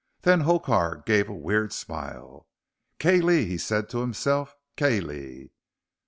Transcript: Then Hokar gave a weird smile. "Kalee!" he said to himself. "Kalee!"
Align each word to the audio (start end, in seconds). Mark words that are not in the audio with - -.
Then 0.23 0.41
Hokar 0.45 1.03
gave 1.05 1.29
a 1.29 1.33
weird 1.35 1.71
smile. 1.71 2.47
"Kalee!" 2.97 3.45
he 3.45 3.59
said 3.59 3.87
to 3.89 3.99
himself. 3.99 4.55
"Kalee!" 4.75 5.51